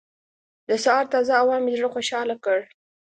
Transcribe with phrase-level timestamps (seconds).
[0.67, 2.59] د سهار تازه هوا مې زړه خوشحاله کړ.